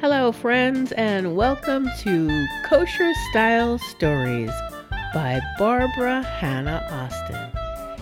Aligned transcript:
Hello, 0.00 0.30
friends, 0.30 0.92
and 0.92 1.34
welcome 1.34 1.90
to 2.02 2.46
Kosher 2.66 3.12
Style 3.30 3.78
Stories 3.78 4.52
by 5.12 5.40
Barbara 5.58 6.22
Hannah 6.22 6.86
Austin. 6.92 7.50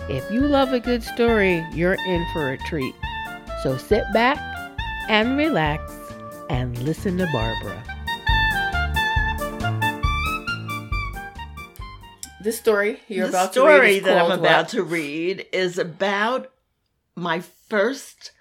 If 0.07 0.29
you 0.29 0.41
love 0.41 0.73
a 0.73 0.79
good 0.79 1.01
story, 1.01 1.65
you're 1.73 1.97
in 2.05 2.23
for 2.33 2.51
a 2.51 2.57
treat. 2.59 2.93
So 3.63 3.77
sit 3.77 4.03
back 4.13 4.37
and 5.09 5.39
relax 5.39 5.91
and 6.51 6.77
listen 6.83 7.17
to 7.17 7.27
Barbara. 7.33 7.83
This 12.39 12.59
story 12.59 12.99
you're 13.07 13.25
the 13.25 13.31
about 13.31 13.53
story 13.53 13.73
to 13.73 13.81
read 13.81 13.97
is 13.97 14.03
that 14.03 14.17
I'm 14.23 14.39
about 14.39 14.65
what? 14.65 14.69
to 14.69 14.83
read 14.83 15.47
is 15.51 15.79
about 15.79 16.51
my 17.15 17.39
first 17.39 18.33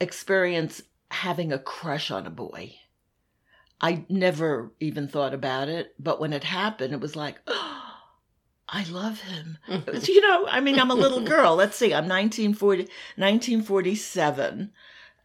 experience 0.00 0.80
having 1.10 1.52
a 1.52 1.58
crush 1.58 2.10
on 2.10 2.26
a 2.26 2.30
boy. 2.30 2.74
I 3.80 4.04
never 4.08 4.72
even 4.80 5.08
thought 5.08 5.34
about 5.34 5.68
it, 5.68 5.94
but 5.98 6.20
when 6.20 6.32
it 6.32 6.44
happened, 6.44 6.92
it 6.92 7.00
was 7.00 7.16
like, 7.16 7.40
oh, 7.46 7.84
I 8.68 8.84
love 8.84 9.20
him. 9.20 9.58
You 10.02 10.20
know, 10.20 10.46
I 10.46 10.60
mean, 10.60 10.78
I'm 10.78 10.90
a 10.90 10.94
little 10.94 11.22
girl. 11.22 11.54
Let's 11.54 11.76
see, 11.76 11.94
I'm 11.94 12.08
1940, 12.08 12.82
1947. 12.82 14.72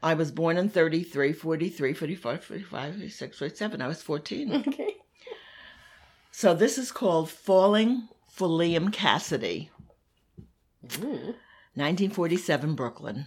I 0.01 0.13
was 0.13 0.31
born 0.31 0.57
in 0.57 0.69
33, 0.69 1.33
43, 1.33 1.93
44, 1.93 2.38
45, 2.38 2.93
46, 2.93 3.38
47. 3.38 3.81
I 3.81 3.88
was 3.88 4.02
14. 4.02 4.52
okay. 4.67 4.95
So 6.31 6.53
this 6.53 6.77
is 6.77 6.91
called 6.91 7.29
Falling 7.29 8.09
for 8.27 8.47
Liam 8.47 8.91
Cassidy. 8.91 9.71
Mm. 10.85 11.35
1947 11.75 12.75
Brooklyn. 12.75 13.25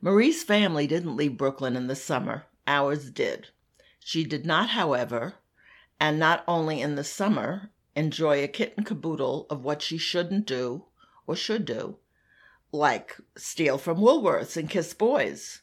Marie's 0.00 0.44
family 0.44 0.86
didn't 0.86 1.16
leave 1.16 1.36
Brooklyn 1.36 1.76
in 1.76 1.88
the 1.88 1.96
summer. 1.96 2.46
Ours 2.66 3.10
did. 3.10 3.48
She 3.98 4.24
did 4.24 4.46
not, 4.46 4.70
however, 4.70 5.34
and 5.98 6.18
not 6.18 6.44
only 6.46 6.80
in 6.80 6.94
the 6.94 7.04
summer, 7.04 7.70
enjoy 7.96 8.42
a 8.42 8.48
kit 8.48 8.74
and 8.76 8.86
caboodle 8.86 9.46
of 9.50 9.64
what 9.64 9.82
she 9.82 9.98
shouldn't 9.98 10.46
do 10.46 10.84
or 11.26 11.34
should 11.34 11.64
do, 11.64 11.98
like 12.70 13.16
steal 13.36 13.76
from 13.76 13.98
Woolworths 13.98 14.56
and 14.56 14.70
kiss 14.70 14.94
boys. 14.94 15.62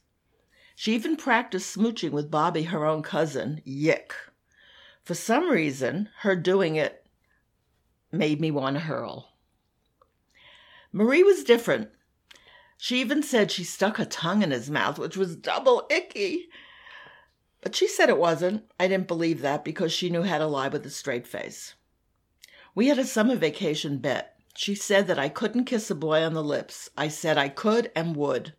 She 0.75 0.93
even 0.93 1.15
practiced 1.15 1.75
smooching 1.75 2.11
with 2.11 2.29
Bobby, 2.29 2.63
her 2.63 2.85
own 2.85 3.01
cousin. 3.01 3.61
Yick. 3.63 4.13
For 5.01 5.13
some 5.13 5.49
reason, 5.49 6.09
her 6.19 6.35
doing 6.35 6.75
it 6.75 7.05
made 8.11 8.41
me 8.41 8.51
want 8.51 8.75
to 8.75 8.81
hurl. 8.81 9.29
Marie 10.91 11.23
was 11.23 11.45
different. 11.45 11.89
She 12.77 12.99
even 13.01 13.23
said 13.23 13.51
she 13.51 13.63
stuck 13.63 13.97
her 13.97 14.05
tongue 14.05 14.43
in 14.43 14.51
his 14.51 14.69
mouth, 14.69 14.99
which 14.99 15.17
was 15.17 15.35
double 15.35 15.87
icky. 15.89 16.49
But 17.61 17.75
she 17.75 17.87
said 17.87 18.09
it 18.09 18.17
wasn't. 18.17 18.65
I 18.79 18.87
didn't 18.87 19.07
believe 19.07 19.41
that 19.41 19.65
because 19.65 19.91
she 19.91 20.09
knew 20.09 20.23
how 20.23 20.37
to 20.37 20.45
lie 20.45 20.67
with 20.67 20.85
a 20.85 20.89
straight 20.89 21.25
face. 21.25 21.73
We 22.75 22.87
had 22.87 22.99
a 22.99 23.05
summer 23.05 23.35
vacation 23.35 23.97
bet. 23.97 24.37
She 24.55 24.75
said 24.75 25.07
that 25.07 25.17
I 25.17 25.29
couldn't 25.29 25.65
kiss 25.65 25.89
a 25.89 25.95
boy 25.95 26.23
on 26.23 26.33
the 26.33 26.43
lips. 26.43 26.89
I 26.97 27.07
said 27.07 27.37
I 27.37 27.49
could 27.49 27.91
and 27.95 28.15
would. 28.15 28.53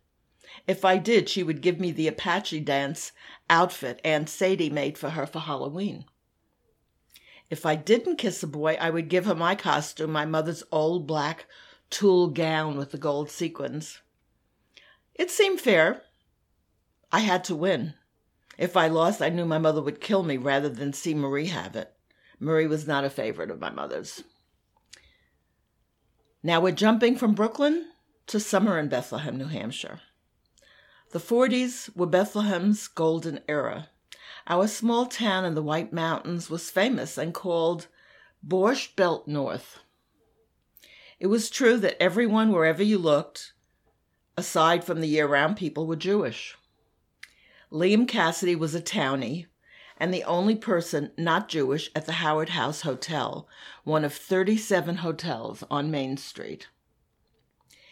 If 0.67 0.83
I 0.83 0.97
did, 0.97 1.29
she 1.29 1.43
would 1.43 1.61
give 1.61 1.79
me 1.79 1.91
the 1.91 2.07
Apache 2.07 2.61
dance 2.61 3.11
outfit 3.49 4.01
Aunt 4.03 4.27
Sadie 4.29 4.69
made 4.69 4.97
for 4.97 5.11
her 5.11 5.25
for 5.25 5.39
Halloween. 5.39 6.05
If 7.49 7.65
I 7.65 7.75
didn't 7.75 8.17
kiss 8.17 8.43
a 8.43 8.47
boy, 8.47 8.77
I 8.79 8.89
would 8.89 9.07
give 9.07 9.25
her 9.25 9.35
my 9.35 9.55
costume, 9.55 10.11
my 10.11 10.25
mother's 10.25 10.63
old 10.71 11.07
black 11.07 11.45
tulle 11.89 12.27
gown 12.27 12.77
with 12.77 12.91
the 12.91 12.97
gold 12.97 13.29
sequins. 13.29 13.99
It 15.17 15.31
seemed 15.31 15.59
fair. 15.59 16.03
I 17.11 17.19
had 17.19 17.43
to 17.45 17.55
win. 17.55 17.93
If 18.57 18.75
I 18.75 18.87
lost, 18.87 19.21
I 19.21 19.29
knew 19.29 19.45
my 19.45 19.57
mother 19.57 19.81
would 19.81 20.01
kill 20.01 20.23
me 20.23 20.37
rather 20.37 20.69
than 20.69 20.93
see 20.93 21.13
Marie 21.13 21.47
have 21.47 21.75
it. 21.75 21.93
Marie 22.39 22.67
was 22.67 22.87
not 22.87 23.05
a 23.05 23.09
favorite 23.09 23.51
of 23.51 23.59
my 23.59 23.69
mother's. 23.69 24.23
Now 26.43 26.61
we're 26.61 26.71
jumping 26.71 27.15
from 27.15 27.33
Brooklyn 27.33 27.87
to 28.27 28.39
summer 28.39 28.77
in 28.77 28.89
Bethlehem, 28.89 29.37
New 29.37 29.47
Hampshire. 29.47 30.01
The 31.11 31.19
40s 31.19 31.95
were 31.95 32.05
Bethlehem's 32.05 32.87
golden 32.87 33.39
era. 33.47 33.89
Our 34.47 34.67
small 34.67 35.05
town 35.05 35.45
in 35.45 35.55
the 35.55 35.63
White 35.63 35.93
Mountains 35.93 36.49
was 36.49 36.69
famous 36.69 37.17
and 37.17 37.33
called 37.33 37.87
Borscht 38.45 38.95
Belt 38.95 39.27
North. 39.27 39.79
It 41.19 41.27
was 41.27 41.49
true 41.49 41.77
that 41.77 42.01
everyone, 42.01 42.51
wherever 42.51 42.83
you 42.83 42.97
looked, 42.97 43.53
aside 44.37 44.83
from 44.83 45.01
the 45.01 45.07
year 45.07 45.27
round 45.27 45.57
people, 45.57 45.87
were 45.87 45.95
Jewish. 45.95 46.55
Liam 47.71 48.07
Cassidy 48.07 48.55
was 48.55 48.75
a 48.75 48.81
townie 48.81 49.47
and 49.99 50.13
the 50.13 50.23
only 50.23 50.55
person 50.55 51.11
not 51.17 51.49
Jewish 51.49 51.89
at 51.95 52.05
the 52.05 52.13
Howard 52.13 52.49
House 52.49 52.81
Hotel, 52.81 53.47
one 53.83 54.05
of 54.05 54.13
37 54.13 54.97
hotels 54.97 55.63
on 55.71 55.91
Main 55.91 56.17
Street. 56.17 56.67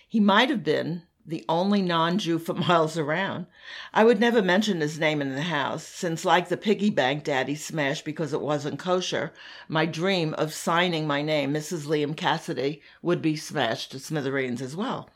He 0.07 0.19
might 0.19 0.50
have 0.50 0.63
been 0.63 1.03
the 1.25 1.44
only 1.50 1.81
non 1.81 2.19
Jew 2.19 2.38
for 2.38 2.53
miles 2.67 2.97
around. 2.97 3.47
I 3.94 4.03
would 4.03 4.19
never 4.19 4.44
mention 4.44 4.81
his 4.81 5.00
name 5.00 5.22
in 5.22 5.33
the 5.33 5.41
house, 5.41 5.83
since, 5.83 6.23
like 6.23 6.50
the 6.50 6.57
piggy 6.57 6.91
bank 6.91 7.23
Daddy 7.23 7.56
smashed 7.56 8.06
because 8.06 8.31
it 8.31 8.41
wasn't 8.41 8.77
kosher, 8.77 9.33
my 9.67 9.88
dream 9.88 10.35
of 10.35 10.53
signing 10.53 11.07
my 11.07 11.23
name, 11.23 11.53
Mrs. 11.53 11.88
Liam 11.88 12.16
Cassidy, 12.16 12.81
would 13.01 13.22
be 13.22 13.35
smashed 13.35 13.91
to 13.91 14.00
smithereens 14.00 14.62
as 14.62 14.75
well. 14.75 15.09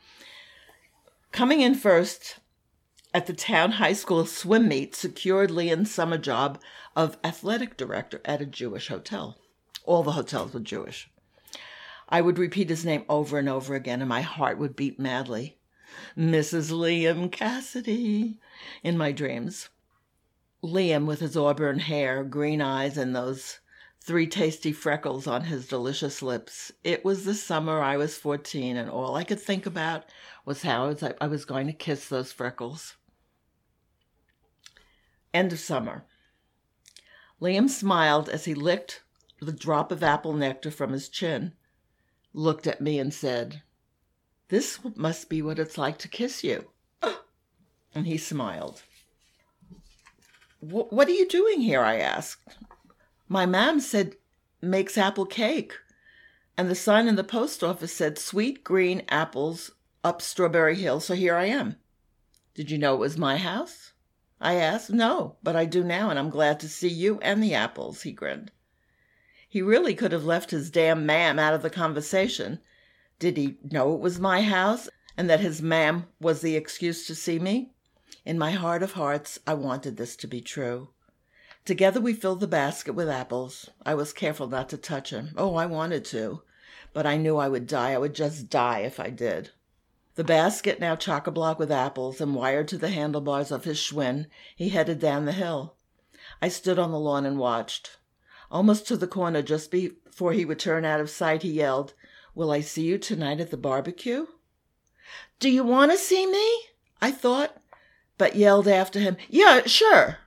Coming 1.31 1.61
in 1.61 1.75
first 1.75 2.39
at 3.13 3.27
the 3.27 3.33
town 3.33 3.73
high 3.73 3.93
school 3.93 4.25
swim 4.25 4.67
meet 4.67 4.95
secured 4.95 5.51
Liam's 5.51 5.91
summer 5.91 6.17
job 6.17 6.59
of 6.95 7.17
athletic 7.23 7.77
director 7.77 8.21
at 8.25 8.41
a 8.41 8.45
Jewish 8.45 8.87
hotel. 8.87 9.37
All 9.85 10.03
the 10.03 10.13
hotels 10.13 10.53
were 10.53 10.59
Jewish. 10.59 11.09
I 12.09 12.21
would 12.21 12.37
repeat 12.37 12.69
his 12.69 12.83
name 12.83 13.05
over 13.07 13.37
and 13.37 13.47
over 13.47 13.75
again, 13.75 14.01
and 14.01 14.09
my 14.09 14.21
heart 14.21 14.57
would 14.57 14.75
beat 14.75 14.99
madly. 14.99 15.57
Mrs. 16.17 16.71
Liam 16.71 17.31
Cassidy 17.31 18.37
in 18.83 18.97
my 18.97 19.11
dreams. 19.11 19.69
Liam, 20.63 21.05
with 21.05 21.19
his 21.19 21.37
auburn 21.37 21.79
hair, 21.79 22.23
green 22.23 22.61
eyes, 22.61 22.97
and 22.97 23.15
those 23.15 23.59
three 24.09 24.25
tasty 24.25 24.71
freckles 24.71 25.27
on 25.27 25.43
his 25.43 25.67
delicious 25.67 26.23
lips. 26.23 26.71
It 26.83 27.05
was 27.05 27.25
the 27.25 27.35
summer 27.35 27.79
I 27.79 27.95
was 27.95 28.17
14, 28.17 28.75
and 28.75 28.89
all 28.89 29.15
I 29.15 29.23
could 29.23 29.39
think 29.39 29.67
about 29.67 30.05
was 30.45 30.63
how 30.63 30.95
I 31.21 31.27
was, 31.27 31.45
going 31.45 31.67
to 31.67 31.73
kiss 31.73 32.09
those 32.09 32.31
freckles. 32.31 32.95
End 35.31 35.53
of 35.53 35.59
summer. 35.59 36.05
Liam 37.39 37.69
smiled 37.69 38.29
as 38.29 38.45
he 38.45 38.55
licked 38.55 39.03
the 39.39 39.51
drop 39.51 39.91
of 39.91 40.01
apple 40.01 40.33
nectar 40.33 40.71
from 40.71 40.91
his 40.91 41.07
chin, 41.07 41.53
looked 42.33 42.65
at 42.65 42.81
me, 42.81 42.97
and 42.97 43.13
said, 43.13 43.61
This 44.47 44.79
must 44.95 45.29
be 45.29 45.43
what 45.43 45.59
it's 45.59 45.77
like 45.77 45.99
to 45.99 46.07
kiss 46.07 46.43
you. 46.43 46.71
And 47.93 48.07
he 48.07 48.17
smiled. 48.17 48.81
What 50.61 51.07
are 51.07 51.11
you 51.11 51.27
doing 51.27 51.61
here? 51.61 51.81
I 51.81 51.97
asked. 51.97 52.57
My 53.31 53.45
mam 53.45 53.79
said 53.79 54.15
makes 54.59 54.97
apple 54.97 55.27
cake. 55.27 55.73
And 56.57 56.69
the 56.69 56.75
sign 56.75 57.07
in 57.07 57.15
the 57.15 57.23
post 57.23 57.63
office 57.63 57.93
said 57.93 58.17
sweet 58.17 58.63
green 58.63 59.03
apples 59.07 59.71
up 60.03 60.21
Strawberry 60.21 60.75
Hill, 60.75 60.99
so 60.99 61.13
here 61.13 61.35
I 61.35 61.45
am. 61.45 61.75
Did 62.55 62.71
you 62.71 62.77
know 62.77 62.95
it 62.95 62.99
was 62.99 63.17
my 63.17 63.37
house? 63.37 63.93
I 64.41 64.55
asked. 64.55 64.89
No, 64.89 65.37
but 65.43 65.55
I 65.55 65.65
do 65.65 65.83
now, 65.83 66.09
and 66.09 66.17
I'm 66.17 66.29
glad 66.29 66.59
to 66.61 66.67
see 66.67 66.89
you 66.89 67.19
and 67.21 67.41
the 67.41 67.53
apples, 67.53 68.01
he 68.01 68.11
grinned. 68.11 68.51
He 69.47 69.61
really 69.61 69.93
could 69.93 70.11
have 70.11 70.25
left 70.25 70.51
his 70.51 70.69
damn 70.71 71.05
mam 71.05 71.39
out 71.39 71.53
of 71.53 71.61
the 71.61 71.69
conversation. 71.69 72.59
Did 73.19 73.37
he 73.37 73.57
know 73.63 73.93
it 73.93 73.99
was 73.99 74.19
my 74.19 74.41
house 74.41 74.89
and 75.15 75.29
that 75.29 75.39
his 75.39 75.61
mam 75.61 76.07
was 76.19 76.41
the 76.41 76.55
excuse 76.55 77.05
to 77.07 77.15
see 77.15 77.37
me? 77.39 77.73
In 78.25 78.37
my 78.37 78.51
heart 78.51 78.81
of 78.81 78.93
hearts, 78.93 79.39
I 79.45 79.53
wanted 79.53 79.97
this 79.97 80.15
to 80.17 80.27
be 80.27 80.41
true. 80.41 80.89
Together 81.69 82.01
we 82.01 82.15
filled 82.15 82.39
the 82.39 82.47
basket 82.47 82.93
with 82.93 83.07
apples. 83.07 83.69
I 83.85 83.93
was 83.93 84.11
careful 84.11 84.47
not 84.47 84.69
to 84.69 84.77
touch 84.77 85.11
him. 85.11 85.35
Oh, 85.37 85.53
I 85.53 85.67
wanted 85.67 86.03
to, 86.05 86.41
but 86.93 87.05
I 87.05 87.15
knew 87.15 87.37
I 87.37 87.47
would 87.47 87.67
die. 87.67 87.91
I 87.91 87.99
would 87.99 88.15
just 88.15 88.49
die 88.49 88.79
if 88.79 88.99
I 88.99 89.11
did. 89.11 89.51
The 90.15 90.23
basket 90.23 90.79
now 90.79 90.95
chock 90.95 91.27
a 91.27 91.31
block 91.31 91.59
with 91.59 91.71
apples 91.71 92.19
and 92.19 92.33
wired 92.33 92.69
to 92.69 92.79
the 92.79 92.89
handlebars 92.89 93.51
of 93.51 93.65
his 93.65 93.77
Schwinn, 93.77 94.25
he 94.55 94.69
headed 94.69 94.97
down 94.97 95.25
the 95.25 95.31
hill. 95.31 95.75
I 96.41 96.49
stood 96.49 96.79
on 96.79 96.89
the 96.89 96.99
lawn 96.99 97.23
and 97.23 97.37
watched. 97.37 97.99
Almost 98.49 98.87
to 98.87 98.97
the 98.97 99.05
corner, 99.05 99.43
just 99.43 99.69
before 99.69 100.33
he 100.33 100.45
would 100.45 100.57
turn 100.57 100.85
out 100.85 100.99
of 100.99 101.11
sight, 101.11 101.43
he 101.43 101.51
yelled, 101.51 101.93
Will 102.33 102.49
I 102.49 102.61
see 102.61 102.85
you 102.85 102.97
tonight 102.97 103.39
at 103.39 103.51
the 103.51 103.57
barbecue? 103.57 104.25
Do 105.39 105.51
you 105.51 105.63
want 105.63 105.91
to 105.91 105.99
see 105.99 106.25
me? 106.25 106.61
I 106.99 107.11
thought, 107.11 107.61
but 108.17 108.35
yelled 108.35 108.67
after 108.67 108.99
him, 108.99 109.17
Yeah, 109.29 109.67
sure. 109.67 110.17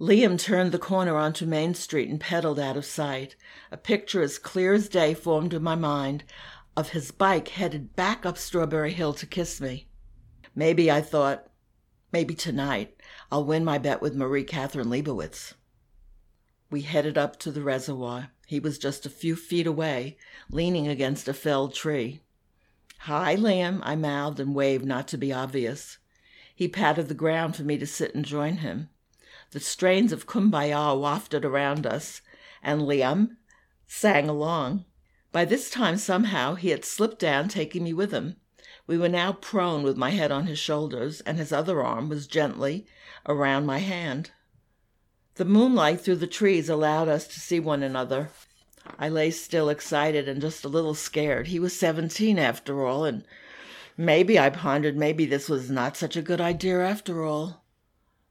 Liam 0.00 0.38
turned 0.38 0.72
the 0.72 0.78
corner 0.78 1.16
onto 1.16 1.46
Main 1.46 1.74
Street 1.74 2.08
and 2.08 2.20
pedaled 2.20 2.58
out 2.58 2.76
of 2.76 2.84
sight. 2.84 3.36
A 3.70 3.76
picture 3.76 4.22
as 4.22 4.38
clear 4.38 4.74
as 4.74 4.88
day 4.88 5.14
formed 5.14 5.54
in 5.54 5.62
my 5.62 5.74
mind 5.74 6.24
of 6.76 6.90
his 6.90 7.10
bike 7.10 7.48
headed 7.48 7.96
back 7.96 8.26
up 8.26 8.36
Strawberry 8.36 8.92
Hill 8.92 9.14
to 9.14 9.26
kiss 9.26 9.60
me. 9.60 9.88
Maybe, 10.54 10.90
I 10.90 11.00
thought, 11.00 11.50
Maybe 12.12 12.34
tonight 12.34 12.96
I'll 13.30 13.44
win 13.44 13.64
my 13.64 13.78
bet 13.78 14.00
with 14.00 14.14
Marie 14.14 14.44
Catherine 14.44 14.88
Leibowitz. 14.88 15.54
We 16.70 16.82
headed 16.82 17.18
up 17.18 17.38
to 17.40 17.50
the 17.50 17.62
reservoir. 17.62 18.30
He 18.46 18.60
was 18.60 18.78
just 18.78 19.04
a 19.04 19.10
few 19.10 19.36
feet 19.36 19.66
away, 19.66 20.16
leaning 20.48 20.88
against 20.88 21.28
a 21.28 21.34
felled 21.34 21.74
tree. 21.74 22.22
Hi, 23.00 23.36
Liam, 23.36 23.80
I 23.82 23.96
mouthed 23.96 24.40
and 24.40 24.54
waved 24.54 24.84
not 24.84 25.08
to 25.08 25.18
be 25.18 25.32
obvious. 25.32 25.98
He 26.54 26.68
patted 26.68 27.08
the 27.08 27.14
ground 27.14 27.54
for 27.54 27.64
me 27.64 27.76
to 27.76 27.86
sit 27.86 28.14
and 28.14 28.24
join 28.24 28.58
him. 28.58 28.88
The 29.56 29.60
strains 29.60 30.12
of 30.12 30.26
Kumbaya 30.26 30.94
wafted 31.00 31.42
around 31.42 31.86
us, 31.86 32.20
and 32.62 32.82
Liam 32.82 33.38
sang 33.86 34.28
along. 34.28 34.84
By 35.32 35.46
this 35.46 35.70
time, 35.70 35.96
somehow, 35.96 36.56
he 36.56 36.68
had 36.68 36.84
slipped 36.84 37.18
down, 37.18 37.48
taking 37.48 37.82
me 37.82 37.94
with 37.94 38.12
him. 38.12 38.36
We 38.86 38.98
were 38.98 39.08
now 39.08 39.32
prone 39.32 39.82
with 39.82 39.96
my 39.96 40.10
head 40.10 40.30
on 40.30 40.46
his 40.46 40.58
shoulders, 40.58 41.22
and 41.22 41.38
his 41.38 41.52
other 41.52 41.82
arm 41.82 42.10
was 42.10 42.26
gently 42.26 42.86
around 43.26 43.64
my 43.64 43.78
hand. 43.78 44.32
The 45.36 45.46
moonlight 45.46 46.02
through 46.02 46.16
the 46.16 46.26
trees 46.26 46.68
allowed 46.68 47.08
us 47.08 47.26
to 47.28 47.40
see 47.40 47.58
one 47.58 47.82
another. 47.82 48.28
I 48.98 49.08
lay 49.08 49.30
still, 49.30 49.70
excited 49.70 50.28
and 50.28 50.42
just 50.42 50.66
a 50.66 50.68
little 50.68 50.94
scared. 50.94 51.46
He 51.46 51.58
was 51.58 51.74
17 51.80 52.38
after 52.38 52.84
all, 52.84 53.06
and 53.06 53.24
maybe, 53.96 54.38
I 54.38 54.50
pondered, 54.50 54.98
maybe 54.98 55.24
this 55.24 55.48
was 55.48 55.70
not 55.70 55.96
such 55.96 56.14
a 56.14 56.20
good 56.20 56.42
idea 56.42 56.86
after 56.86 57.24
all. 57.24 57.62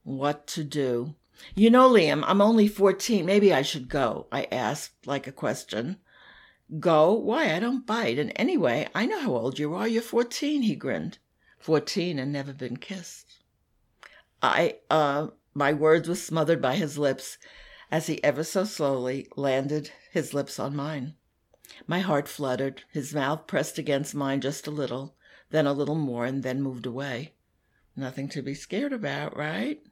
What 0.06 0.46
to 0.46 0.62
do? 0.62 1.16
You 1.56 1.68
know, 1.68 1.90
Liam, 1.90 2.22
I'm 2.28 2.40
only 2.40 2.68
14. 2.68 3.26
Maybe 3.26 3.52
I 3.52 3.62
should 3.62 3.88
go, 3.88 4.28
I 4.30 4.44
asked 4.52 5.04
like 5.04 5.26
a 5.26 5.32
question. 5.32 5.96
Go? 6.78 7.12
Why, 7.12 7.52
I 7.52 7.58
don't 7.58 7.84
bite. 7.84 8.16
And 8.16 8.32
anyway, 8.36 8.86
I 8.94 9.06
know 9.06 9.18
how 9.18 9.34
old 9.34 9.58
you 9.58 9.74
are. 9.74 9.88
You're 9.88 10.02
14, 10.02 10.62
he 10.62 10.76
grinned. 10.76 11.18
14 11.58 12.20
and 12.20 12.32
never 12.32 12.52
been 12.52 12.76
kissed. 12.76 13.40
I, 14.40 14.76
uh, 14.88 15.30
my 15.54 15.72
words 15.72 16.08
were 16.08 16.14
smothered 16.14 16.62
by 16.62 16.76
his 16.76 16.96
lips 16.96 17.36
as 17.90 18.06
he 18.06 18.22
ever 18.22 18.44
so 18.44 18.62
slowly 18.62 19.26
landed 19.34 19.90
his 20.12 20.32
lips 20.32 20.60
on 20.60 20.76
mine. 20.76 21.16
My 21.88 21.98
heart 21.98 22.28
fluttered. 22.28 22.84
His 22.92 23.12
mouth 23.12 23.48
pressed 23.48 23.76
against 23.76 24.14
mine 24.14 24.40
just 24.40 24.68
a 24.68 24.70
little, 24.70 25.16
then 25.50 25.66
a 25.66 25.72
little 25.72 25.96
more, 25.96 26.24
and 26.24 26.44
then 26.44 26.62
moved 26.62 26.86
away. 26.86 27.34
Nothing 27.96 28.28
to 28.28 28.40
be 28.40 28.54
scared 28.54 28.92
about, 28.92 29.36
right? 29.36 29.82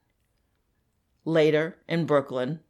Later, 1.25 1.79
in 1.89 2.07
Brooklyn. 2.07 2.61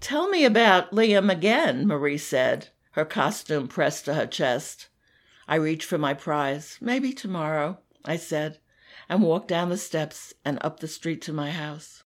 Tell 0.00 0.28
me 0.28 0.44
about 0.44 0.92
Liam 0.92 1.30
again, 1.30 1.86
Marie 1.86 2.18
said, 2.18 2.68
her 2.92 3.04
costume 3.04 3.68
pressed 3.68 4.04
to 4.06 4.14
her 4.14 4.26
chest. 4.26 4.88
I 5.48 5.56
reached 5.56 5.84
for 5.84 5.98
my 5.98 6.14
prize. 6.14 6.78
Maybe 6.80 7.12
tomorrow, 7.12 7.78
I 8.04 8.16
said, 8.16 8.58
and 9.08 9.22
walked 9.22 9.48
down 9.48 9.68
the 9.68 9.76
steps 9.76 10.32
and 10.44 10.58
up 10.62 10.80
the 10.80 10.88
street 10.88 11.22
to 11.22 11.32
my 11.32 11.50
house. 11.50 12.04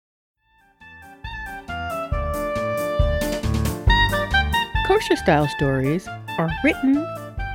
Kosher 4.87 5.15
Style 5.15 5.47
Stories 5.47 6.07
are 6.37 6.51
written 6.63 6.97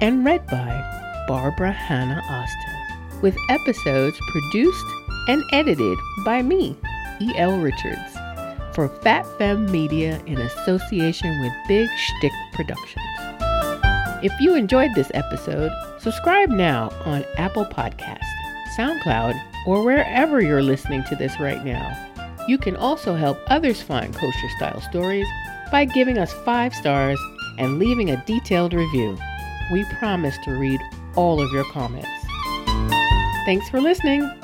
and 0.01 0.25
read 0.25 0.47
by 0.47 1.25
Barbara 1.29 1.73
Hannah 1.73 2.23
Austin, 2.29 3.21
with 3.21 3.37
episodes 3.51 4.19
produced 4.31 4.87
and 5.29 5.45
edited 5.53 5.99
by 6.25 6.43
me, 6.43 6.77
E.L. 7.21 7.59
Richards, 7.59 8.18
for 8.79 8.89
Fat 9.03 9.27
Fem 9.39 9.69
Media 9.73 10.23
in 10.27 10.39
association 10.39 11.41
with 11.41 11.53
Big 11.67 11.89
Shtick 11.99 12.31
Productions. 12.53 13.05
If 14.23 14.33
you 14.41 14.55
enjoyed 14.55 14.93
this 14.95 15.11
episode, 15.15 15.73
subscribe 15.99 16.49
now 16.49 16.93
on 17.05 17.25
Apple 17.39 17.65
Podcast, 17.65 18.23
SoundCloud, 18.77 19.35
or 19.67 19.83
wherever 19.83 20.41
you're 20.41 20.63
listening 20.63 21.03
to 21.09 21.17
this 21.17 21.41
right 21.41 21.65
now. 21.65 21.93
You 22.47 22.57
can 22.57 22.77
also 22.77 23.17
help 23.17 23.41
others 23.49 23.83
find 23.83 24.15
kosher 24.15 24.49
style 24.59 24.81
stories 24.81 25.27
by 25.73 25.85
giving 25.85 26.17
us 26.17 26.33
five 26.45 26.73
stars 26.73 27.19
and 27.59 27.81
leaving 27.81 28.13
a 28.13 28.25
detailed 28.27 28.75
review. 28.75 29.19
We 29.73 29.87
promise 29.99 30.37
to 30.45 30.53
read 30.53 30.81
all 31.17 31.41
of 31.41 31.51
your 31.51 31.65
comments. 31.73 32.09
Thanks 33.45 33.69
for 33.71 33.81
listening. 33.81 34.38